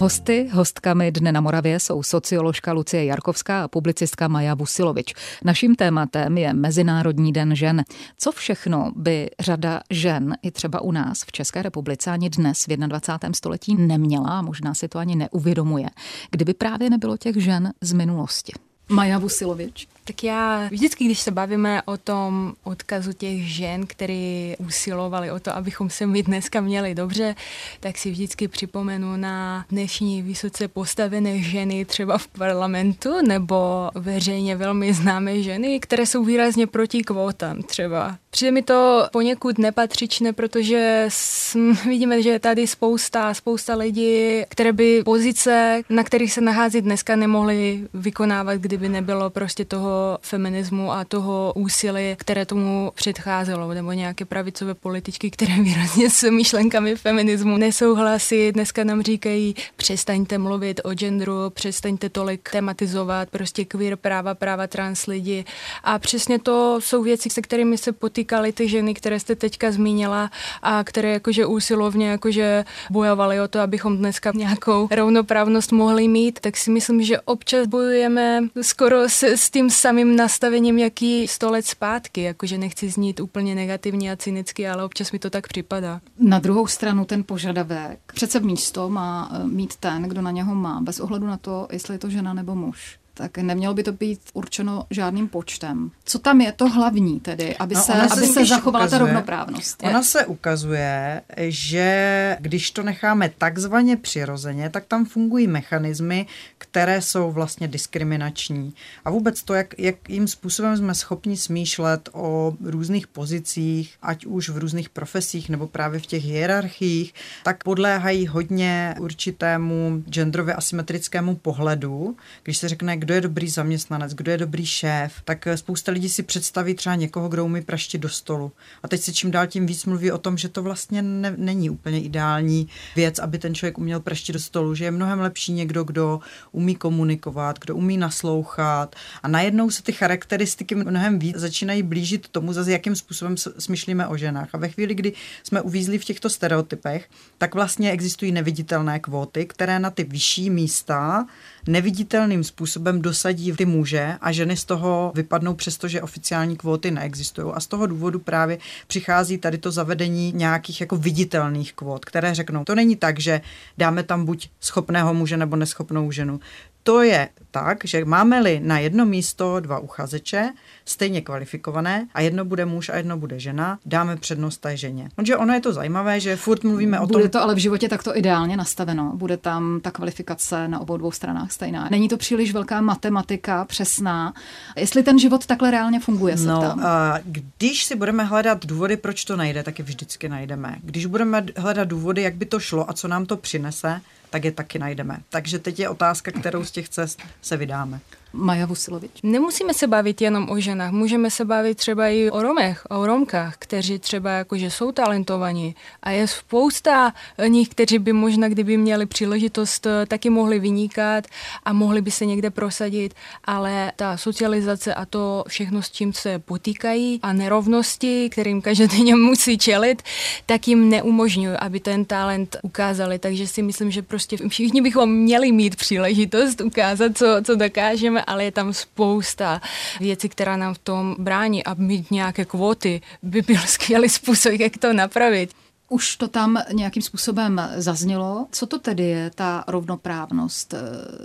Hosty, 0.02 0.49
hostkami 0.52 1.12
Dne 1.12 1.32
na 1.32 1.40
Moravě 1.40 1.80
jsou 1.80 2.02
socioložka 2.02 2.73
Lucie 2.73 3.04
Jarkovská 3.04 3.64
a 3.64 3.68
publicistka 3.68 4.28
Maja 4.28 4.54
Vusilovič. 4.54 5.14
Naším 5.44 5.75
tématem 5.75 6.38
je 6.38 6.52
Mezinárodní 6.52 7.32
den 7.32 7.56
žen. 7.56 7.85
Co 8.18 8.32
všechno 8.32 8.92
by 8.97 9.30
řada 9.40 9.80
žen, 9.90 10.35
i 10.42 10.50
třeba 10.50 10.80
u 10.80 10.92
nás 10.92 11.25
v 11.26 11.32
České 11.32 11.62
republice, 11.62 12.11
ani 12.11 12.30
dnes 12.30 12.66
v 12.66 12.76
21. 12.76 13.32
století 13.32 13.75
neměla, 13.75 14.28
a 14.28 14.42
možná 14.42 14.75
si 14.75 14.88
to 14.88 14.99
ani 14.99 15.16
neuvědomuje, 15.16 15.88
kdyby 16.30 16.54
právě 16.54 16.90
nebylo 16.90 17.16
těch 17.16 17.37
žen 17.37 17.73
z 17.80 17.92
minulosti? 17.92 18.52
Maja 18.88 19.18
Vusilovič. 19.18 19.88
Tak 20.04 20.25
já 20.25 20.68
vždycky, 20.71 21.04
když 21.04 21.21
se 21.21 21.30
bavíme 21.30 21.82
o 21.82 21.97
tom 21.97 22.54
odkazu 22.64 23.12
těch 23.12 23.49
žen, 23.49 23.87
které 23.87 24.54
usilovali 24.59 25.30
o 25.30 25.40
to, 25.40 25.56
abychom 25.56 25.90
se 25.90 26.06
my 26.06 26.23
dneska 26.23 26.61
měli 26.61 26.94
dobře, 26.94 27.35
tak 27.80 27.99
si 27.99 28.11
vždycky 28.11 28.49
připomenu 28.49 29.16
na 29.16 29.64
dnešní 29.71 30.23
vysoce 30.23 30.68
postavené 30.68 31.38
ženy 31.38 31.85
třeba 31.85 32.18
v 32.18 32.26
parlamentu 32.26 33.26
nebo 33.26 33.90
veřejně 33.94 34.56
velmi 34.56 34.94
známé 34.94 35.42
ženy, 35.42 35.80
které 35.80 36.06
jsou 36.06 36.25
výrazně 36.25 36.66
proti 36.66 37.02
kvótám 37.02 37.62
třeba. 37.62 38.18
Přijde 38.35 38.53
mi 38.53 38.62
to 38.62 39.07
poněkud 39.12 39.59
nepatřičné, 39.59 40.33
protože 40.33 41.09
vidíme, 41.89 42.23
že 42.23 42.31
je 42.31 42.39
tady 42.39 42.67
spousta, 42.67 43.35
spousta 43.35 43.75
lidí, 43.75 44.43
které 44.49 44.73
by 44.73 45.03
pozice, 45.05 45.83
na 45.89 46.05
kterých 46.05 46.33
se 46.33 46.41
nachází 46.41 46.81
dneska, 46.81 47.17
nemohly 47.17 47.89
vykonávat, 47.95 48.55
kdyby 48.55 48.89
nebylo 48.89 49.31
prostě 49.31 49.65
toho 49.65 50.19
feminismu 50.23 50.93
a 50.93 51.05
toho 51.05 51.53
úsilí, 51.57 52.17
které 52.19 52.47
tomu 52.47 52.93
předcházelo, 52.95 53.75
nebo 53.75 53.93
nějaké 53.93 54.25
pravicové 54.25 54.75
političky, 54.75 55.31
které 55.31 55.55
výrazně 55.62 56.11
s 56.11 56.31
myšlenkami 56.31 56.97
feminismu 56.97 57.57
nesouhlasí. 57.57 58.53
Dneska 58.53 58.85
nám 58.85 59.03
říkají, 59.03 59.55
přestaňte 59.77 60.39
mluvit 60.39 60.81
o 60.85 60.95
genderu, 60.95 61.51
přestaňte 61.51 62.09
tolik 62.09 62.51
tematizovat 62.53 63.31
prostě 63.31 63.65
queer 63.65 63.97
práva, 63.97 64.35
práva 64.35 64.67
trans 64.67 65.07
lidi. 65.07 65.45
A 65.85 65.99
přesně 65.99 66.39
to 66.39 66.81
jsou 66.81 67.03
věci, 67.03 67.31
se 67.31 67.43
kterými 67.43 67.79
se 67.79 67.93
potýká 67.93 68.22
týkaly 68.23 68.52
ty 68.52 68.69
ženy, 68.69 68.95
které 68.95 69.21
jste 69.21 69.37
teďka 69.37 69.73
zmínila 69.73 70.31
a 70.62 70.85
které 70.85 71.12
jakože 71.12 71.47
úsilovně 71.47 72.11
jakože 72.11 72.64
bojovaly 72.91 73.41
o 73.41 73.49
to, 73.49 73.61
abychom 73.61 73.97
dneska 73.99 74.33
nějakou 74.35 74.88
rovnoprávnost 74.91 75.73
mohli 75.73 76.09
mít, 76.09 76.41
tak 76.41 76.57
si 76.57 76.71
myslím, 76.71 77.02
že 77.02 77.21
občas 77.21 77.67
bojujeme 77.67 78.41
skoro 78.61 79.09
s, 79.09 79.23
s 79.23 79.50
tím 79.50 79.71
samým 79.71 80.17
nastavením, 80.17 80.79
jaký 80.79 81.29
sto 81.29 81.50
let 81.50 81.67
zpátky, 81.67 82.23
jakože 82.23 82.59
nechci 82.59 82.88
znít 82.88 83.21
úplně 83.21 83.55
negativně 83.55 84.12
a 84.12 84.17
cynicky, 84.17 84.69
ale 84.69 84.85
občas 84.85 85.12
mi 85.12 85.19
to 85.19 85.31
tak 85.31 85.49
připadá. 85.49 86.00
Na 86.19 86.38
druhou 86.38 86.67
stranu 86.67 87.05
ten 87.05 87.25
požadavek, 87.25 87.99
přece 88.14 88.41
místo 88.41 88.88
má 88.88 89.31
eh, 89.33 89.45
mít 89.45 89.76
ten, 89.76 90.02
kdo 90.02 90.23
na 90.23 90.31
něho 90.31 90.55
má, 90.55 90.81
bez 90.81 91.00
ohledu 91.00 91.26
na 91.26 91.37
to, 91.37 91.69
jestli 91.73 91.95
je 91.95 91.99
to 91.99 92.11
žena 92.11 92.35
nebo 92.35 92.55
muž 92.55 93.01
tak 93.14 93.38
nemělo 93.38 93.75
by 93.75 93.83
to 93.83 93.92
být 93.92 94.21
určeno 94.33 94.87
žádným 94.90 95.28
počtem. 95.28 95.90
Co 96.04 96.19
tam 96.19 96.40
je 96.40 96.52
to 96.52 96.69
hlavní 96.69 97.21
tedy, 97.21 97.57
aby 97.57 97.75
no, 97.75 97.83
se, 97.83 97.92
se, 97.92 98.00
aby 98.00 98.26
se 98.26 98.47
zachovala 98.47 98.85
ukazuje, 98.85 98.99
ta 98.99 99.07
rovnoprávnost? 99.07 99.83
Ona 99.83 100.02
se 100.02 100.26
ukazuje, 100.26 101.23
že 101.37 102.37
když 102.40 102.71
to 102.71 102.83
necháme 102.83 103.31
takzvaně 103.38 103.97
přirozeně, 103.97 104.71
tak 104.71 104.85
tam 104.85 105.04
fungují 105.04 105.47
mechanismy, 105.47 106.26
které 106.59 107.02
jsou 107.02 107.33
vlastně 107.33 107.69
diskriminační. 107.69 108.75
A 109.04 109.11
vůbec 109.11 109.42
to, 109.42 109.54
jak, 109.54 109.78
jakým 109.78 110.28
způsobem 110.28 110.76
jsme 110.76 110.95
schopni 110.95 111.37
smýšlet 111.37 112.09
o 112.12 112.54
různých 112.64 113.07
pozicích, 113.07 113.95
ať 114.02 114.26
už 114.26 114.49
v 114.49 114.59
různých 114.59 114.88
profesích 114.88 115.49
nebo 115.49 115.66
právě 115.66 116.00
v 116.00 116.07
těch 116.07 116.25
hierarchiích, 116.25 117.14
tak 117.45 117.64
podléhají 117.64 118.26
hodně 118.26 118.95
určitému 119.00 120.02
genderově 120.11 120.54
asymetrickému 120.54 121.37
pohledu. 121.37 122.16
Když 122.42 122.59
se 122.59 122.69
řekne, 122.69 122.97
kdo 123.02 123.14
je 123.14 123.21
dobrý 123.21 123.49
zaměstnanec, 123.49 124.14
kdo 124.14 124.30
je 124.30 124.38
dobrý 124.38 124.66
šéf, 124.66 125.12
tak 125.25 125.49
spousta 125.54 125.92
lidí 125.92 126.09
si 126.09 126.23
představí 126.23 126.75
třeba 126.75 126.94
někoho, 126.94 127.28
kdo 127.28 127.44
umí 127.44 127.62
praštit 127.62 128.00
do 128.00 128.09
stolu. 128.09 128.52
A 128.82 128.88
teď 128.88 129.00
se 129.00 129.12
čím 129.12 129.30
dál 129.30 129.47
tím 129.47 129.66
víc 129.66 129.85
mluví 129.85 130.12
o 130.12 130.18
tom, 130.18 130.38
že 130.38 130.49
to 130.49 130.62
vlastně 130.62 131.02
ne, 131.02 131.35
není 131.37 131.71
úplně 131.71 132.00
ideální 132.00 132.68
věc, 132.97 133.18
aby 133.18 133.38
ten 133.38 133.54
člověk 133.54 133.78
uměl 133.78 134.00
praštit 134.00 134.32
do 134.32 134.38
stolu, 134.38 134.75
že 134.75 134.85
je 134.85 134.90
mnohem 134.90 135.21
lepší 135.21 135.52
někdo, 135.52 135.85
kdo 135.85 136.21
umí 136.52 136.75
komunikovat, 136.75 137.59
kdo 137.59 137.76
umí 137.76 137.97
naslouchat. 137.97 138.97
A 139.23 139.28
najednou 139.28 139.71
se 139.71 139.82
ty 139.82 139.92
charakteristiky 139.92 140.75
mnohem 140.75 141.18
víc 141.18 141.37
začínají 141.37 141.82
blížit 141.82 142.28
tomu, 142.28 142.52
zase 142.52 142.73
jakým 142.73 142.97
způsobem 142.97 143.37
smýšlíme 143.37 144.06
o 144.06 144.16
ženách. 144.16 144.49
A 144.52 144.59
ve 144.59 144.68
chvíli, 144.68 144.94
kdy 144.94 145.12
jsme 145.42 145.61
uvízli 145.61 145.99
v 145.99 146.04
těchto 146.04 146.30
stereotypech, 146.30 147.09
tak 147.38 147.54
vlastně 147.54 147.90
existují 147.90 148.32
neviditelné 148.32 148.99
kvóty, 148.99 149.47
které 149.47 149.78
na 149.78 149.90
ty 149.90 150.04
vyšší 150.04 150.50
místa 150.50 151.26
neviditelným 151.66 152.45
způsobem 152.45 153.02
dosadí 153.02 153.52
ty 153.52 153.64
muže 153.64 154.16
a 154.21 154.33
ženy 154.33 154.57
z 154.57 154.64
toho 154.64 155.12
vypadnou, 155.14 155.54
přestože 155.54 156.02
oficiální 156.02 156.57
kvóty 156.57 156.90
neexistují. 156.90 157.52
A 157.54 157.61
z 157.61 157.66
toho 157.66 157.87
důvodu 157.87 158.19
právě 158.19 158.59
přichází 158.87 159.38
tady 159.38 159.59
to 159.59 159.71
zavedení 159.71 160.33
nějakých 160.33 160.81
jako 160.81 160.97
viditelných 160.97 161.73
kvót, 161.73 162.04
které 162.04 162.35
řeknou, 162.35 162.64
to 162.64 162.75
není 162.75 162.97
tak, 162.97 163.21
že 163.21 163.40
dáme 163.78 164.02
tam 164.02 164.25
buď 164.25 164.49
schopného 164.61 165.14
muže 165.14 165.37
nebo 165.37 165.57
neschopnou 165.57 166.11
ženu 166.11 166.40
to 166.83 167.03
je 167.03 167.29
tak, 167.51 167.79
že 167.85 168.05
máme-li 168.05 168.61
na 168.61 168.79
jedno 168.79 169.07
místo 169.07 169.61
dva 169.61 169.79
uchazeče, 169.79 170.53
stejně 170.85 171.21
kvalifikované, 171.21 172.09
a 172.15 172.21
jedno 172.21 172.45
bude 172.45 172.65
muž 172.65 172.89
a 172.89 172.97
jedno 172.97 173.19
bude 173.19 173.41
žena, 173.41 173.79
dáme 173.87 174.17
přednost 174.17 174.59
té 174.59 174.77
ženě. 174.77 175.09
Protože 175.17 175.37
ono 175.37 175.55
je 175.55 175.61
to 175.61 175.73
zajímavé, 175.73 176.21
že 176.21 176.37
furt 176.37 176.65
mluvíme 176.65 177.01
o 177.01 177.03
bude 177.03 177.12
tom... 177.12 177.21
Bude 177.21 177.29
to 177.29 177.43
ale 177.43 177.55
v 177.55 177.59
životě 177.59 177.89
takto 177.89 178.17
ideálně 178.17 178.57
nastaveno. 178.57 179.12
Bude 179.15 179.37
tam 179.37 179.81
ta 179.81 179.91
kvalifikace 179.91 180.69
na 180.69 180.81
obou 180.81 180.97
dvou 180.97 181.11
stranách 181.11 181.53
stejná. 181.53 181.89
Není 181.91 182.09
to 182.09 182.17
příliš 182.17 182.53
velká 182.53 182.81
matematika, 182.81 183.65
přesná. 183.65 184.35
Jestli 184.77 185.03
ten 185.03 185.19
život 185.19 185.47
takhle 185.47 185.71
reálně 185.71 186.01
funguje, 186.01 186.37
se 186.37 186.47
no, 186.47 186.87
A 186.87 187.19
když 187.25 187.85
si 187.85 187.97
budeme 187.97 188.25
hledat 188.25 188.67
důvody, 188.67 188.97
proč 188.97 189.25
to 189.25 189.37
najde, 189.37 189.62
tak 189.62 189.79
je 189.79 189.85
vždycky 189.85 190.29
najdeme. 190.29 190.77
Když 190.83 191.07
budeme 191.07 191.47
hledat 191.57 191.89
důvody, 191.89 192.23
jak 192.23 192.35
by 192.35 192.47
to 192.47 192.61
šlo 192.61 192.91
a 192.91 192.93
co 192.93 193.09
nám 193.09 193.27
to 193.27 193.37
přinese, 193.37 194.01
tak 194.33 194.45
je 194.45 194.53
taky 194.53 194.79
najdeme. 194.79 195.19
Takže 195.29 195.59
teď 195.59 195.79
je 195.79 195.89
otázka, 195.89 196.31
kterou 196.31 196.65
z 196.65 196.71
těch 196.71 196.89
cest 196.89 197.23
se 197.43 197.57
vydáme. 197.57 198.01
Maja 198.33 198.67
Vusilovič. 198.67 199.11
Nemusíme 199.23 199.75
se 199.75 199.87
bavit 199.87 200.21
jenom 200.21 200.51
o 200.51 200.61
ženách, 200.61 200.93
můžeme 200.93 201.31
se 201.31 201.45
bavit 201.45 201.79
třeba 201.79 202.09
i 202.09 202.31
o 202.31 202.43
Romech, 202.43 202.87
o 202.91 203.07
Romkách, 203.07 203.55
kteří 203.59 203.99
třeba 203.99 204.31
jakože 204.31 204.71
jsou 204.71 204.93
talentovaní 204.93 205.75
a 206.03 206.11
je 206.11 206.29
spousta 206.29 207.12
nich, 207.49 207.69
kteří 207.69 207.99
by 207.99 208.12
možná, 208.12 208.49
kdyby 208.49 208.77
měli 208.77 209.07
příležitost, 209.07 209.87
taky 210.09 210.31
mohli 210.31 210.59
vynikat 210.59 211.27
a 211.65 211.73
mohli 211.73 212.01
by 212.01 212.11
se 212.11 212.27
někde 212.27 212.51
prosadit, 212.51 213.15
ale 213.45 213.93
ta 213.97 214.17
socializace 214.17 214.95
a 214.95 215.07
to 215.07 215.45
všechno, 215.49 215.83
s 215.83 215.91
čím 215.91 216.12
se 216.12 216.39
potýkají 216.39 217.21
a 217.23 217.33
nerovnosti, 217.33 218.29
kterým 218.31 218.62
každodenně 218.62 219.15
musí 219.29 219.59
čelit, 219.59 220.03
tak 220.47 220.69
jim 220.69 220.89
neumožňují, 220.89 221.57
aby 221.57 221.81
ten 221.81 222.05
talent 222.05 222.57
ukázali. 222.62 223.19
Takže 223.19 223.47
si 223.47 223.62
myslím, 223.62 223.91
že 223.91 224.03
prostě 224.03 224.37
všichni 224.49 224.81
bychom 224.83 225.12
měli 225.12 225.53
mít 225.53 225.77
příležitost 225.77 226.61
ukázat, 226.61 227.19
co, 227.19 227.27
co 227.45 227.55
dokážeme 227.55 228.22
ale 228.23 228.45
je 228.45 228.52
tam 228.52 228.73
spousta 228.73 229.61
věcí, 230.00 230.29
která 230.29 230.57
nám 230.57 230.75
v 230.75 230.79
tom 230.79 231.17
brání 231.19 231.64
a 231.64 231.75
mít 231.75 232.11
nějaké 232.11 232.45
kvóty 232.45 233.00
by 233.23 233.43
byl 233.43 233.61
skvělý 233.67 234.09
způsob, 234.09 234.52
jak 234.52 234.76
to 234.76 234.93
napravit. 234.93 235.50
Už 235.93 236.17
to 236.17 236.29
tam 236.29 236.59
nějakým 236.73 237.02
způsobem 237.02 237.71
zaznělo. 237.76 238.47
Co 238.50 238.67
to 238.67 238.79
tedy 238.79 239.02
je 239.02 239.31
ta 239.35 239.64
rovnoprávnost? 239.69 240.75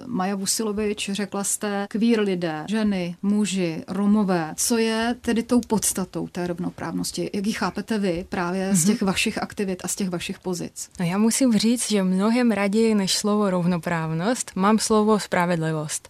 Maja 0.06 0.36
Vusilovič, 0.36 1.10
řekla 1.14 1.44
jste, 1.44 1.88
kvír 1.90 2.20
lidé, 2.20 2.66
ženy, 2.70 3.16
muži, 3.22 3.84
romové. 3.88 4.54
Co 4.58 4.78
je 4.78 5.16
tedy 5.22 5.44
tou 5.44 5.62
podstatou 5.68 6.28
té 6.28 6.48
rovnoprávnosti? 6.48 7.30
Jak 7.34 7.46
ji 7.46 7.54
chápete 7.54 8.00
vy 8.00 8.26
právě 8.30 8.70
mm-hmm. 8.70 8.76
z 8.76 8.86
mhm. 8.86 8.94
těch 8.94 9.02
vašich 9.02 9.38
aktivit 9.38 9.82
a 9.86 9.88
z 9.88 9.96
těch 9.96 10.10
vašich 10.10 10.40
pozic? 10.40 10.90
No 11.00 11.06
já 11.06 11.18
musím 11.18 11.58
říct, 11.58 11.90
že 11.90 12.04
mnohem 12.04 12.52
raději 12.52 12.96
než 12.96 13.18
slovo 13.18 13.50
rovnoprávnost 13.50 14.52
mám 14.56 14.80
slovo 14.80 15.20
spravedlivost 15.20 16.10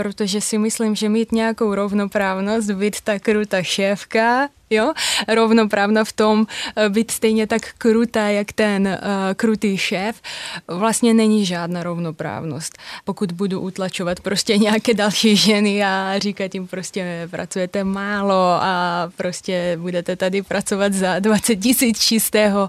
protože 0.00 0.40
si 0.40 0.58
myslím, 0.58 0.96
že 0.96 1.08
mít 1.08 1.32
nějakou 1.32 1.74
rovnoprávnost, 1.74 2.70
být 2.70 3.00
ta 3.00 3.18
krutá 3.18 3.62
šéfka, 3.62 4.48
jo, 4.70 4.92
rovnoprávna 5.28 6.04
v 6.04 6.12
tom 6.12 6.46
eh, 6.76 6.88
být 6.88 7.10
stejně 7.10 7.46
tak 7.46 7.62
krutá, 7.78 8.28
jak 8.28 8.52
ten 8.52 8.88
uh, 8.88 9.34
krutý 9.34 9.76
šéf, 9.78 10.22
vlastně 10.68 11.14
není 11.14 11.46
žádná 11.46 11.82
rovnoprávnost. 11.82 12.78
Pokud 13.04 13.32
budu 13.32 13.60
utlačovat 13.60 14.20
prostě 14.20 14.58
nějaké 14.58 14.94
další 14.94 15.36
ženy 15.36 15.84
a 15.84 16.18
říkat 16.18 16.54
jim 16.54 16.66
prostě 16.66 17.28
pracujete 17.30 17.84
málo 17.84 18.58
a 18.60 19.08
prostě 19.16 19.76
budete 19.80 20.16
tady 20.16 20.42
pracovat 20.42 20.92
za 20.92 21.18
20 21.18 21.56
tisíc 21.56 22.00
čistého, 22.00 22.68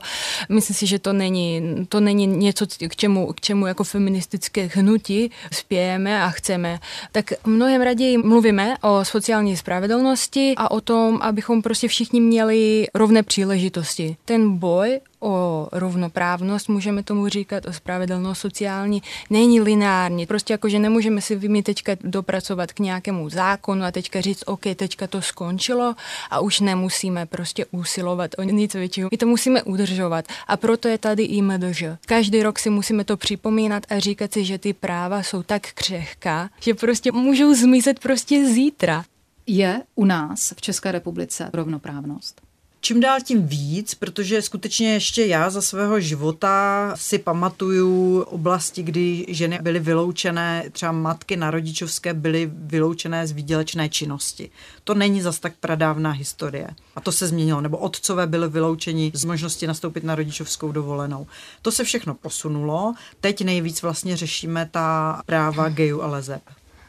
myslím 0.50 0.76
si, 0.76 0.88
že 0.88 1.00
to 1.00 1.14
není, 1.14 1.62
to 1.90 2.00
není 2.00 2.28
něco, 2.28 2.66
k 2.88 2.96
čemu, 2.96 3.34
k 3.34 3.42
čemu 3.42 3.68
jako 3.68 3.84
feministické 3.84 4.70
hnutí 4.74 5.32
spějeme 5.52 6.24
a 6.24 6.30
chceme. 6.30 6.80
Tak 7.12 7.34
mnohem 7.46 7.82
raději 7.82 8.18
mluvíme 8.18 8.76
o 8.82 9.06
sociální 9.06 9.58
spravedlnosti 9.58 10.54
a 10.58 10.72
o 10.72 10.82
tom, 10.82 11.20
abychom 11.22 11.62
prostě 11.62 11.88
všichni 11.92 12.22
měli 12.22 12.88
rovné 12.96 13.24
příležitosti. 13.24 14.18
Ten 14.26 14.58
boj 14.58 15.00
o 15.22 15.68
rovnoprávnost, 15.72 16.70
můžeme 16.70 17.04
tomu 17.04 17.28
říkat, 17.28 17.66
o 17.66 17.74
spravedlnost 17.74 18.42
sociální, 18.42 19.02
není 19.30 19.62
lineární. 19.62 20.26
Prostě 20.26 20.54
jako, 20.54 20.70
že 20.70 20.80
nemůžeme 20.80 21.22
si 21.22 21.36
my 21.36 21.64
teďka 21.64 21.92
dopracovat 22.04 22.72
k 22.72 22.80
nějakému 22.80 23.30
zákonu 23.30 23.84
a 23.84 23.92
teďka 23.92 24.22
říct, 24.22 24.44
OK, 24.46 24.62
teďka 24.76 25.08
to 25.08 25.22
skončilo 25.22 25.96
a 26.30 26.40
už 26.40 26.60
nemusíme 26.60 27.26
prostě 27.26 27.66
usilovat 27.72 28.32
o 28.38 28.44
nic 28.44 28.74
většího. 28.74 29.10
My 29.12 29.18
to 29.18 29.26
musíme 29.26 29.64
udržovat 29.64 30.26
a 30.48 30.58
proto 30.58 30.88
je 30.88 30.98
tady 30.98 31.24
i 31.24 31.42
MDŽ. 31.42 31.84
Každý 32.06 32.44
rok 32.44 32.60
si 32.60 32.70
musíme 32.70 33.04
to 33.04 33.18
připomínat 33.18 33.84
a 33.90 34.00
říkat 34.00 34.34
si, 34.34 34.46
že 34.46 34.58
ty 34.58 34.74
práva 34.74 35.24
jsou 35.24 35.44
tak 35.44 35.62
křehká, 35.74 36.50
že 36.60 36.74
prostě 36.74 37.12
můžou 37.12 37.54
zmizet 37.54 38.00
prostě 38.00 38.46
zítra. 38.46 39.06
Je 39.48 39.82
u 39.96 40.06
nás 40.06 40.54
v 40.58 40.62
České 40.62 40.92
republice 40.92 41.50
rovnoprávnost? 41.54 42.42
čím 42.82 43.00
dál 43.00 43.18
tím 43.24 43.48
víc, 43.48 43.96
protože 43.96 44.42
skutečně 44.42 44.94
ještě 44.94 45.26
já 45.26 45.50
za 45.50 45.62
svého 45.62 46.00
života 46.00 46.92
si 46.96 47.18
pamatuju 47.20 48.22
oblasti, 48.22 48.84
kdy 48.84 49.26
ženy 49.30 49.60
byly 49.62 49.80
vyloučené, 49.80 50.64
třeba 50.72 50.92
matky 50.92 51.38
na 51.38 51.52
rodičovské 51.52 52.14
byly 52.14 52.52
vyloučené 52.54 53.28
z 53.28 53.32
výdělečné 53.32 53.90
činnosti. 53.90 54.50
To 54.84 54.94
není 54.94 55.22
zas 55.22 55.40
tak 55.40 55.54
pradávná 55.60 56.12
historie. 56.12 56.70
A 56.96 57.02
to 57.02 57.12
se 57.12 57.28
změnilo. 57.28 57.62
Nebo 57.62 57.78
otcové 57.78 58.28
byly 58.28 58.50
vyloučeni 58.50 59.12
z 59.14 59.26
možnosti 59.26 59.68
nastoupit 59.68 60.04
na 60.04 60.16
rodičovskou 60.16 60.72
dovolenou. 60.72 61.28
To 61.62 61.72
se 61.72 61.84
všechno 61.84 62.14
posunulo. 62.14 62.94
Teď 63.20 63.44
nejvíc 63.44 63.82
vlastně 63.82 64.18
řešíme 64.18 64.70
ta 64.72 65.22
práva 65.26 65.70
gejů 65.70 66.02
a 66.02 66.08
lezeb. 66.08 66.42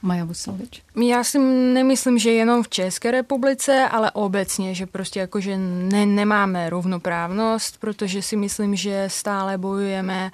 Maja 0.03 0.25
Vusilovič. 0.25 0.83
Já 0.97 1.25
si 1.25 1.39
nemyslím, 1.39 2.19
že 2.19 2.31
jenom 2.31 2.63
v 2.63 2.69
České 2.69 3.11
republice, 3.11 3.89
ale 3.89 4.11
obecně, 4.11 4.75
že 4.75 4.87
prostě 4.87 5.21
jakože 5.21 5.57
ne, 5.59 6.07
nemáme 6.07 6.71
rovnoprávnost, 6.71 7.79
protože 7.79 8.23
si 8.23 8.37
myslím, 8.37 8.77
že 8.77 9.05
stále 9.09 9.59
bojujeme 9.59 10.31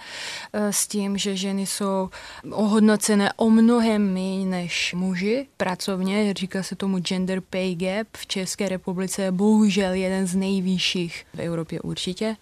eh, 0.53 0.73
s 0.73 0.87
tím, 0.87 1.19
že 1.19 1.37
ženy 1.37 1.67
jsou 1.67 2.11
ohodnocené 2.51 3.33
o 3.37 3.51
mnohem 3.51 4.15
méně 4.15 4.47
než 4.47 4.95
muži 4.95 5.47
pracovně. 5.57 6.35
Říká 6.35 6.63
se 6.63 6.77
tomu 6.77 6.99
gender 6.99 7.41
pay 7.41 7.75
gap. 7.75 8.07
V 8.17 8.27
České 8.27 8.69
republice 8.69 9.33
bohužel 9.33 9.93
jeden 9.93 10.27
z 10.27 10.37
nejvyšších 10.37 11.27
v 11.35 11.41
Evropě 11.41 11.81
určitě. 11.81 12.37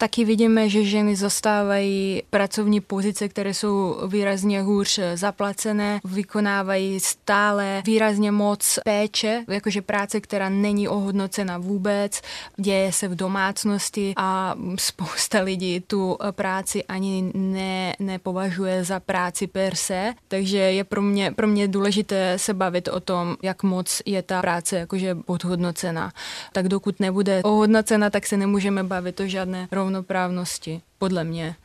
Taky 0.00 0.24
vidíme, 0.24 0.68
že 0.68 0.84
ženy 0.84 1.16
zastávají 1.16 2.22
pracovní 2.30 2.80
pozice, 2.80 3.28
které 3.28 3.54
jsou 3.54 3.96
výrazně 4.08 4.62
hůř 4.62 5.00
zaplacené, 5.14 6.00
vykonávají 6.04 7.00
stále 7.00 7.82
výrazně 7.86 8.30
moc 8.30 8.78
péče, 8.84 9.44
jakože 9.48 9.82
práce, 9.82 10.20
která 10.20 10.48
není 10.48 10.88
ohodnocena 10.88 11.58
vůbec, 11.58 12.20
děje 12.56 12.92
se 12.92 13.08
v 13.08 13.14
domácnosti 13.14 14.12
a 14.16 14.54
spousta 14.78 15.40
lidí 15.40 15.80
tu 15.80 16.18
práci 16.30 16.84
ani 16.84 17.30
ne, 17.34 17.94
nepovažuje 17.98 18.84
za 18.84 19.00
práci 19.00 19.46
per 19.46 19.74
se, 19.74 20.14
takže 20.28 20.58
je 20.58 20.84
pro 20.84 21.02
mě, 21.02 21.32
pro 21.32 21.46
mě 21.46 21.68
důležité 21.68 22.38
se 22.38 22.54
bavit 22.54 22.88
o 22.88 23.00
tom, 23.00 23.36
jak 23.42 23.62
moc 23.62 24.02
je 24.06 24.22
ta 24.22 24.40
práce 24.40 24.78
jakože 24.78 25.14
podhodnocena. 25.14 26.12
Tak 26.52 26.68
dokud 26.68 27.00
nebude 27.00 27.42
ohodnocena, 27.42 28.10
tak 28.10 28.26
se 28.26 28.36
nemůžeme 28.36 28.82
bavit 28.82 29.20
o 29.20 29.26
žádné 29.26 29.68
rovnoprávnosti, 29.88 30.82
podle 30.98 31.24
mě. 31.24 31.56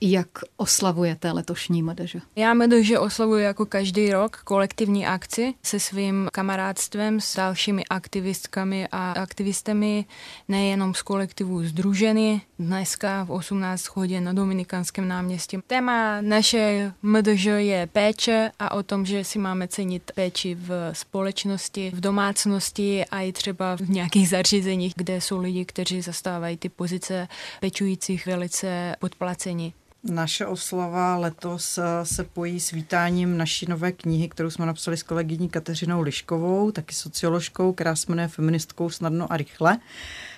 Jak 0.00 0.28
oslavujete 0.56 1.32
letošní 1.32 1.82
MDŽ? 1.82 2.16
Já 2.36 2.54
MDŽ 2.54 2.90
oslavuji 2.98 3.44
jako 3.44 3.66
každý 3.66 4.12
rok 4.12 4.36
kolektivní 4.36 5.06
akci 5.06 5.54
se 5.62 5.80
svým 5.80 6.28
kamarádstvem, 6.32 7.20
s 7.20 7.36
dalšími 7.36 7.84
aktivistkami 7.84 8.88
a 8.92 9.12
aktivistami, 9.12 10.04
nejenom 10.48 10.94
z 10.94 11.02
kolektivu 11.02 11.64
Združeny, 11.64 12.40
dneska 12.58 13.24
v 13.24 13.30
18 13.30 13.96
hodin 13.96 14.24
na 14.24 14.32
Dominikanském 14.32 15.08
náměstí. 15.08 15.58
Téma 15.66 16.20
naše 16.20 16.92
MDŽ 17.02 17.44
je 17.44 17.88
péče 17.92 18.50
a 18.58 18.74
o 18.74 18.82
tom, 18.82 19.06
že 19.06 19.24
si 19.24 19.38
máme 19.38 19.68
cenit 19.68 20.12
péči 20.14 20.54
v 20.54 20.90
společnosti, 20.92 21.90
v 21.94 22.00
domácnosti 22.00 23.04
a 23.04 23.20
i 23.20 23.32
třeba 23.32 23.76
v 23.76 23.90
nějakých 23.90 24.28
zařízeních, 24.28 24.94
kde 24.96 25.20
jsou 25.20 25.40
lidi, 25.40 25.64
kteří 25.64 26.00
zastávají 26.00 26.56
ty 26.56 26.68
pozice 26.68 27.28
pečujících 27.60 28.26
velice 28.26 28.96
podplacení. 28.98 29.74
Naše 30.10 30.46
oslava 30.46 31.16
letos 31.16 31.78
eh, 31.78 31.82
se 32.02 32.24
pojí 32.24 32.60
s 32.60 32.70
vítáním 32.70 33.38
naší 33.38 33.66
nové 33.68 33.92
knihy, 33.92 34.28
kterou 34.28 34.50
jsme 34.50 34.66
napsali 34.66 34.96
s 34.96 35.02
kolegyní 35.02 35.48
Kateřinou 35.48 36.00
Liškovou, 36.00 36.70
taky 36.70 36.94
socioložkou, 36.94 37.72
která 37.72 37.96
se 37.96 38.06
jmenuje 38.08 38.28
Feministkou 38.28 38.90
snadno 38.90 39.32
a 39.32 39.36
rychle. 39.36 39.78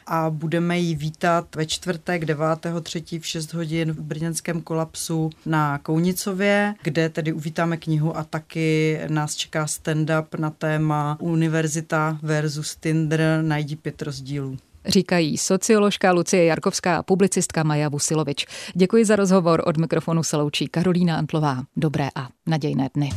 A 0.06 0.30
budeme 0.30 0.78
ji 0.78 0.94
vítat 0.94 1.56
ve 1.56 1.66
čtvrtek 1.66 2.22
9.3. 2.22 3.20
v 3.20 3.26
6 3.26 3.54
hodin 3.54 3.92
v 3.92 4.00
brněnském 4.00 4.60
kolapsu 4.62 5.30
na 5.46 5.78
Kounicově, 5.78 6.74
kde 6.82 7.08
tedy 7.08 7.32
uvítáme 7.32 7.76
knihu 7.76 8.16
a 8.16 8.24
taky 8.24 9.00
nás 9.08 9.34
čeká 9.34 9.64
stand-up 9.64 10.38
na 10.38 10.50
téma 10.50 11.16
Univerzita 11.20 12.18
versus 12.22 12.76
Tinder, 12.76 13.20
najdi 13.42 13.76
pět 13.76 14.02
rozdílů 14.02 14.58
říkají 14.86 15.38
socioložka 15.38 16.12
Lucie 16.12 16.44
Jarkovská 16.44 16.96
a 16.96 17.02
publicistka 17.02 17.62
Maja 17.62 17.88
Vusilovič. 17.88 18.46
Děkuji 18.74 19.04
za 19.04 19.16
rozhovor 19.16 19.62
od 19.66 19.76
mikrofonu 19.76 20.22
se 20.22 20.36
loučí 20.36 20.68
Karolína 20.68 21.16
Antlová. 21.18 21.62
Dobré 21.76 22.08
a 22.14 22.28
nadějné 22.46 22.88
dny. 22.94 23.10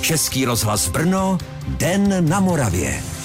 Český 0.00 0.44
rozhlas 0.44 0.88
Brno, 0.88 1.38
Den 1.68 2.28
na 2.28 2.40
Moravě. 2.40 3.19